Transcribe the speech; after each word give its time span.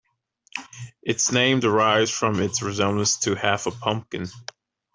Its 1.03 1.31
name 1.31 1.59
derives 1.59 2.09
from 2.09 2.39
its 2.41 2.63
resemblance 2.63 3.17
to 3.19 3.35
half 3.35 3.67
a 3.67 3.71
pumpkin. 3.71 4.25